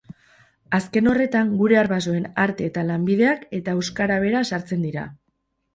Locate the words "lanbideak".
2.89-3.45